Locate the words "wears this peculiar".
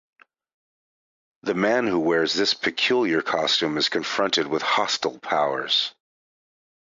1.99-3.21